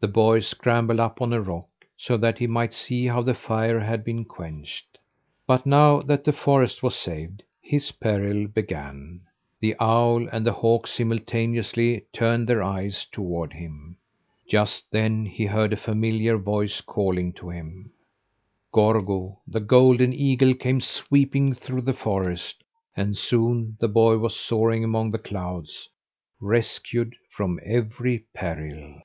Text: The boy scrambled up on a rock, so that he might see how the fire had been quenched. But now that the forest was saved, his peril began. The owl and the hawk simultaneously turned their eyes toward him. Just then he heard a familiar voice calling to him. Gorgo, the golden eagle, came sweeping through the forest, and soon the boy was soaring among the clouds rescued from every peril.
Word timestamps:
The 0.00 0.08
boy 0.08 0.40
scrambled 0.40 0.98
up 0.98 1.22
on 1.22 1.32
a 1.32 1.40
rock, 1.40 1.68
so 1.96 2.16
that 2.16 2.38
he 2.38 2.48
might 2.48 2.74
see 2.74 3.06
how 3.06 3.22
the 3.22 3.36
fire 3.36 3.78
had 3.78 4.02
been 4.04 4.24
quenched. 4.24 4.98
But 5.46 5.64
now 5.64 6.00
that 6.02 6.24
the 6.24 6.32
forest 6.32 6.82
was 6.82 6.96
saved, 6.96 7.44
his 7.60 7.92
peril 7.92 8.48
began. 8.48 9.20
The 9.60 9.76
owl 9.78 10.26
and 10.32 10.44
the 10.44 10.54
hawk 10.54 10.88
simultaneously 10.88 12.04
turned 12.12 12.48
their 12.48 12.64
eyes 12.64 13.06
toward 13.12 13.52
him. 13.52 13.96
Just 14.48 14.90
then 14.90 15.24
he 15.24 15.46
heard 15.46 15.72
a 15.72 15.76
familiar 15.76 16.36
voice 16.36 16.80
calling 16.80 17.32
to 17.34 17.50
him. 17.50 17.92
Gorgo, 18.72 19.38
the 19.46 19.60
golden 19.60 20.12
eagle, 20.12 20.54
came 20.54 20.80
sweeping 20.80 21.54
through 21.54 21.82
the 21.82 21.94
forest, 21.94 22.64
and 22.96 23.16
soon 23.16 23.76
the 23.78 23.86
boy 23.86 24.18
was 24.18 24.34
soaring 24.34 24.82
among 24.82 25.12
the 25.12 25.18
clouds 25.18 25.88
rescued 26.40 27.14
from 27.30 27.60
every 27.64 28.24
peril. 28.34 29.00